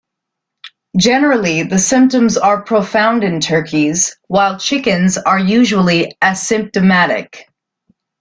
Generally, 0.97 1.61
the 1.61 1.77
symptoms 1.77 2.35
are 2.35 2.63
profound 2.63 3.23
in 3.23 3.39
turkeys, 3.39 4.17
while 4.29 4.57
chickens 4.57 5.15
are 5.19 5.37
usually 5.37 6.11
asymptomatic. 6.23 7.41